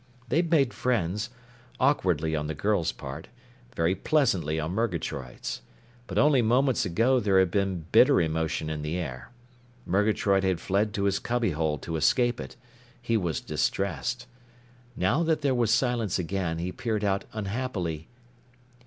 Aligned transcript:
They'd 0.29 0.49
made 0.49 0.73
friends, 0.73 1.29
awkwardly 1.79 2.35
on 2.35 2.47
the 2.47 2.55
girl's 2.55 2.91
part, 2.91 3.27
very 3.75 3.93
pleasantly 3.93 4.59
on 4.59 4.71
Murgatroyd's. 4.71 5.61
But 6.07 6.17
only 6.17 6.41
moments 6.41 6.85
ago 6.87 7.19
there 7.19 7.37
had 7.37 7.51
been 7.51 7.85
bitter 7.91 8.19
emotion 8.19 8.67
in 8.67 8.81
the 8.81 8.97
air. 8.97 9.29
Murgatroyd 9.85 10.43
had 10.43 10.59
fled 10.59 10.95
to 10.95 11.03
his 11.03 11.19
cubbyhole 11.19 11.77
to 11.83 11.97
escape 11.97 12.39
it. 12.39 12.55
He 12.99 13.15
was 13.15 13.41
distressed. 13.41 14.25
Now 14.95 15.21
that 15.21 15.41
there 15.41 15.53
was 15.53 15.69
silence 15.69 16.17
again, 16.17 16.57
he 16.57 16.71
peered 16.71 17.03
out 17.03 17.25
unhappily. 17.33 18.07